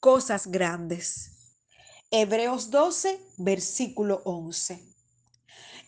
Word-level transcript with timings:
cosas 0.00 0.46
grandes. 0.46 1.30
Hebreos 2.10 2.70
12, 2.70 3.20
versículo 3.36 4.22
11. 4.24 4.82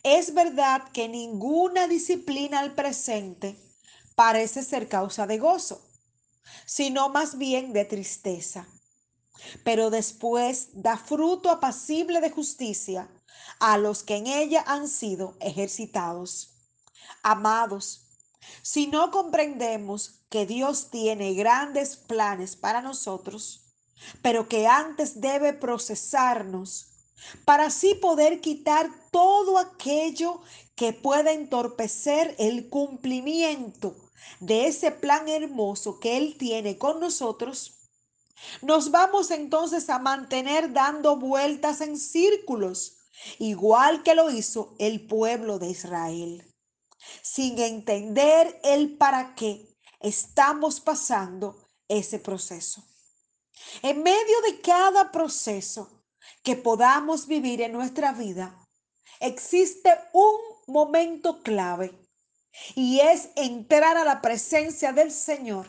Es 0.03 0.35
verdad 0.35 0.91
que 0.93 1.09
ninguna 1.09 1.87
disciplina 1.87 2.61
al 2.61 2.75
presente 2.75 3.57
parece 4.15 4.63
ser 4.63 4.89
causa 4.89 5.27
de 5.27 5.39
gozo, 5.39 5.87
sino 6.67 7.09
más 7.09 7.39
bien 7.39 7.73
de 7.73 7.85
tristeza. 7.85 8.67
Pero 9.65 9.91
después 9.91 10.69
da 10.73 10.99
fruto 10.99 11.51
apacible 11.51 12.21
de 12.21 12.31
justicia 12.31 13.09
a 13.59 13.79
los 13.79 14.03
que 14.03 14.17
en 14.17 14.27
ella 14.27 14.65
han 14.67 14.89
sido 14.89 15.37
ejercitados. 15.41 16.51
Amados, 17.23 18.09
si 18.63 18.87
no 18.87 19.11
comprendemos 19.11 20.23
que 20.29 20.47
Dios 20.47 20.91
tiene 20.91 21.35
grandes 21.35 21.97
planes 21.97 22.57
para 22.57 22.83
nosotros, 22.83 23.70
pero 24.23 24.49
que 24.49 24.67
antes 24.67 25.21
debe 25.21 25.53
procesarnos 25.53 26.87
para 27.45 27.67
así 27.67 27.95
poder 27.95 28.41
quitar 28.41 28.91
todo 29.11 29.59
aquello 29.59 30.41
que 30.75 30.93
pueda 30.93 31.33
entorpecer 31.33 32.35
el 32.39 32.69
cumplimiento 32.69 33.95
de 34.41 34.67
ese 34.67 34.91
plan 34.91 35.29
hermoso 35.29 36.01
que 36.01 36.17
Él 36.17 36.37
tiene 36.39 36.79
con 36.79 37.01
nosotros, 37.01 37.81
nos 38.63 38.91
vamos 38.91 39.31
entonces 39.31 39.91
a 39.91 39.99
mantener 39.99 40.73
dando 40.73 41.17
vueltas 41.17 41.81
en 41.83 41.99
círculos, 41.99 42.97
igual 43.39 44.03
que 44.03 44.15
lo 44.15 44.31
hizo 44.31 44.75
el 44.79 45.07
pueblo 45.07 45.59
de 45.59 45.69
Israel, 45.69 46.51
sin 47.23 47.59
entender 47.59 48.59
el 48.65 48.97
para 48.97 49.35
qué 49.35 49.77
estamos 50.01 50.81
pasando 50.81 51.69
ese 51.89 52.19
proceso. 52.19 52.83
En 53.83 54.03
medio 54.03 54.41
de 54.47 54.61
cada 54.61 55.11
proceso 55.11 56.05
que 56.43 56.57
podamos 56.57 57.27
vivir 57.27 57.61
en 57.63 57.73
nuestra 57.73 58.13
vida, 58.13 58.67
existe 59.21 59.93
un 60.13 60.37
momento 60.67 61.43
clave 61.43 61.99
y 62.75 63.01
es 63.01 63.31
entrar 63.37 63.97
a 63.97 64.05
la 64.05 64.21
presencia 64.21 64.93
del 64.93 65.13
Señor 65.13 65.69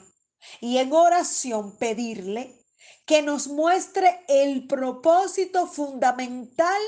y 0.60 0.78
en 0.78 0.94
oración 0.94 1.78
pedirle 1.78 2.58
que 3.06 3.22
nos 3.22 3.48
muestre 3.48 4.24
el 4.28 4.68
propósito 4.68 5.68
fundamental 5.68 6.82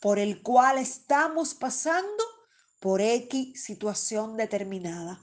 por 0.00 0.18
el 0.18 0.42
cual 0.42 0.78
estamos 0.78 1.54
pasando 1.54 2.24
por 2.80 3.00
X 3.00 3.62
situación 3.62 4.36
determinada. 4.36 5.20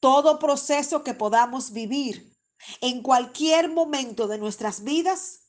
Todo 0.00 0.38
proceso 0.38 1.04
que 1.04 1.14
podamos 1.14 1.72
vivir 1.72 2.31
en 2.80 3.02
cualquier 3.02 3.70
momento 3.70 4.28
de 4.28 4.38
nuestras 4.38 4.84
vidas 4.84 5.40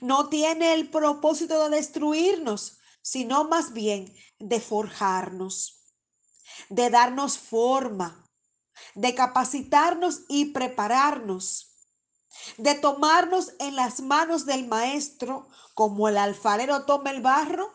no 0.00 0.28
tiene 0.28 0.74
el 0.74 0.90
propósito 0.90 1.64
de 1.64 1.76
destruirnos, 1.76 2.78
sino 3.02 3.44
más 3.44 3.72
bien 3.72 4.14
de 4.38 4.60
forjarnos, 4.60 5.84
de 6.68 6.90
darnos 6.90 7.38
forma, 7.38 8.24
de 8.94 9.14
capacitarnos 9.14 10.22
y 10.28 10.46
prepararnos, 10.46 11.74
de 12.56 12.74
tomarnos 12.74 13.52
en 13.58 13.76
las 13.76 14.00
manos 14.00 14.46
del 14.46 14.66
maestro 14.66 15.48
como 15.74 16.08
el 16.08 16.16
alfarero 16.16 16.84
toma 16.84 17.10
el 17.10 17.20
barro 17.20 17.72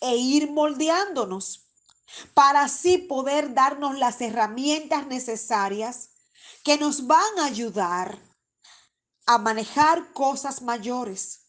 e 0.00 0.16
ir 0.16 0.50
moldeándonos 0.50 1.66
para 2.32 2.62
así 2.62 2.98
poder 2.98 3.52
darnos 3.52 3.98
las 3.98 4.20
herramientas 4.20 5.06
necesarias 5.06 6.10
que 6.64 6.78
nos 6.78 7.06
van 7.06 7.38
a 7.38 7.46
ayudar 7.46 8.27
a 9.28 9.36
manejar 9.36 10.14
cosas 10.14 10.62
mayores, 10.62 11.42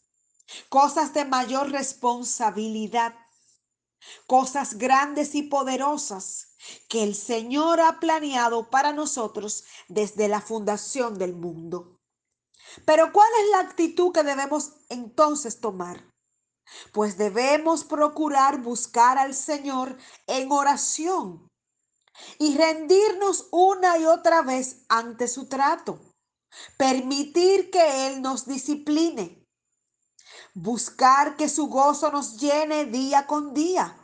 cosas 0.67 1.13
de 1.13 1.23
mayor 1.23 1.71
responsabilidad, 1.71 3.15
cosas 4.27 4.77
grandes 4.77 5.33
y 5.33 5.43
poderosas 5.43 6.57
que 6.89 7.03
el 7.03 7.15
Señor 7.15 7.79
ha 7.79 8.01
planeado 8.01 8.69
para 8.69 8.91
nosotros 8.91 9.63
desde 9.87 10.27
la 10.27 10.41
fundación 10.41 11.17
del 11.17 11.33
mundo. 11.33 11.95
Pero 12.85 13.13
¿cuál 13.13 13.29
es 13.43 13.49
la 13.51 13.59
actitud 13.61 14.11
que 14.11 14.23
debemos 14.23 14.73
entonces 14.89 15.61
tomar? 15.61 16.03
Pues 16.91 17.17
debemos 17.17 17.85
procurar 17.85 18.61
buscar 18.61 19.17
al 19.17 19.33
Señor 19.33 19.97
en 20.27 20.51
oración 20.51 21.47
y 22.39 22.57
rendirnos 22.57 23.47
una 23.51 23.97
y 23.97 24.05
otra 24.05 24.41
vez 24.41 24.83
ante 24.89 25.29
su 25.29 25.47
trato 25.47 26.08
permitir 26.77 27.71
que 27.71 28.07
Él 28.07 28.21
nos 28.21 28.45
discipline, 28.45 29.47
buscar 30.53 31.35
que 31.37 31.49
su 31.49 31.67
gozo 31.67 32.11
nos 32.11 32.37
llene 32.37 32.85
día 32.85 33.27
con 33.27 33.53
día, 33.53 33.95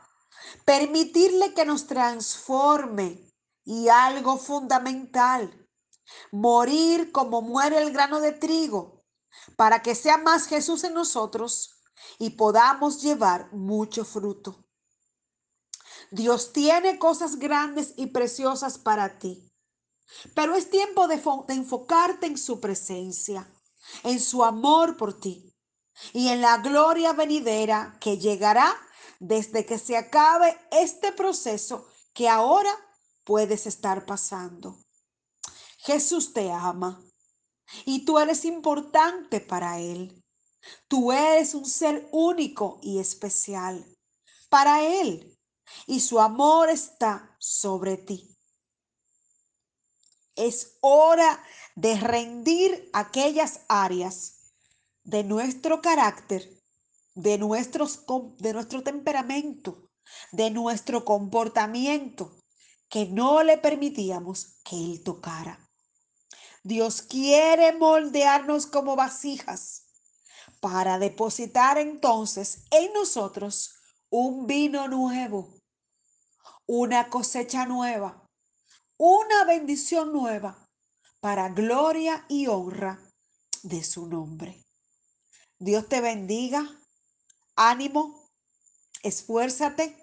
permitirle 0.65 1.53
que 1.53 1.65
nos 1.65 1.87
transforme 1.87 3.33
y 3.63 3.89
algo 3.89 4.37
fundamental, 4.37 5.67
morir 6.31 7.11
como 7.11 7.41
muere 7.41 7.81
el 7.81 7.91
grano 7.91 8.19
de 8.19 8.31
trigo, 8.31 9.03
para 9.55 9.81
que 9.81 9.95
sea 9.95 10.17
más 10.17 10.47
Jesús 10.47 10.83
en 10.83 10.93
nosotros 10.93 11.81
y 12.19 12.31
podamos 12.31 13.01
llevar 13.01 13.51
mucho 13.53 14.05
fruto. 14.05 14.65
Dios 16.11 16.53
tiene 16.53 16.99
cosas 16.99 17.37
grandes 17.37 17.93
y 17.97 18.07
preciosas 18.07 18.77
para 18.77 19.17
ti. 19.17 19.51
Pero 20.33 20.55
es 20.55 20.69
tiempo 20.69 21.07
de, 21.07 21.21
enfocarte 21.49 22.27
en 22.27 22.37
su 22.37 22.59
presencia, 22.59 23.49
en 24.03 24.19
su 24.19 24.43
amor 24.43 24.97
por 24.97 25.19
ti 25.19 25.53
y 26.13 26.29
en 26.29 26.41
la 26.41 26.57
gloria 26.57 27.13
venidera 27.13 27.97
que 27.99 28.17
llegará 28.17 28.75
desde 29.19 29.65
que 29.65 29.79
se 29.79 29.97
acabe 29.97 30.57
este 30.71 31.11
proceso 31.11 31.87
que 32.13 32.29
ahora 32.29 32.71
puedes 33.23 33.65
estar 33.65 34.05
pasando. 34.05 34.77
Jesús 35.77 36.33
te 36.33 36.51
ama 36.51 37.01
y 37.85 38.05
tú 38.05 38.19
eres 38.19 38.45
importante 38.45 39.39
para 39.39 39.79
Él. 39.79 40.23
Tú 40.87 41.11
eres 41.11 41.53
un 41.53 41.65
ser 41.65 42.07
único 42.11 42.79
y 42.81 42.99
especial 42.99 43.85
para 44.49 44.83
Él 44.83 45.35
y 45.87 45.99
su 45.99 46.19
amor 46.19 46.69
está 46.69 47.35
sobre 47.39 47.97
ti. 47.97 48.34
Es 50.35 50.77
hora 50.81 51.43
de 51.75 51.99
rendir 51.99 52.89
aquellas 52.93 53.61
áreas 53.67 54.53
de 55.03 55.23
nuestro 55.23 55.81
carácter, 55.81 56.61
de, 57.13 57.37
nuestros, 57.37 58.01
de 58.37 58.53
nuestro 58.53 58.83
temperamento, 58.83 59.89
de 60.31 60.51
nuestro 60.51 61.05
comportamiento, 61.05 62.35
que 62.89 63.05
no 63.05 63.43
le 63.43 63.57
permitíamos 63.57 64.57
que 64.63 64.75
Él 64.75 65.03
tocara. 65.03 65.59
Dios 66.63 67.01
quiere 67.01 67.77
moldearnos 67.77 68.65
como 68.65 68.95
vasijas 68.95 69.83
para 70.59 70.97
depositar 70.97 71.77
entonces 71.77 72.63
en 72.71 72.91
nosotros 72.93 73.75
un 74.09 74.47
vino 74.47 74.87
nuevo, 74.87 75.53
una 76.65 77.09
cosecha 77.09 77.65
nueva, 77.65 78.24
una 78.97 79.43
bendición 79.43 80.13
nueva 80.13 80.69
para 81.19 81.49
gloria 81.49 82.25
y 82.29 82.47
honra 82.47 82.99
de 83.63 83.83
su 83.83 84.07
nombre. 84.07 84.65
Dios 85.59 85.89
te 85.89 86.01
bendiga, 86.01 86.69
ánimo, 87.55 88.29
esfuérzate, 89.03 89.97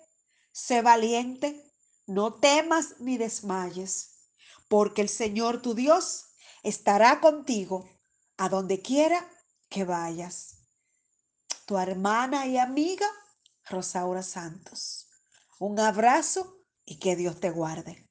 sé 0.51 0.83
valiente, 0.83 1.73
no 2.07 2.35
temas 2.35 2.97
ni 2.99 3.17
desmayes, 3.17 4.29
porque 4.69 5.03
el 5.03 5.09
Señor 5.09 5.63
tu 5.63 5.75
Dios 5.75 6.27
estará 6.63 7.21
contigo 7.21 7.89
a 8.37 8.49
donde 8.49 8.83
quiera 8.83 9.29
que 9.69 9.85
vayas. 9.85 10.57
Tu 11.67 11.79
hermana 11.79 12.47
y 12.47 12.59
amiga, 12.59 13.07
Rosaura 13.67 14.23
Santos. 14.23 15.09
Un 15.59 15.79
abrazo 15.79 16.59
y 16.85 16.99
que 16.99 17.15
Dios 17.15 17.39
te 17.41 17.51
guarde. 17.51 18.09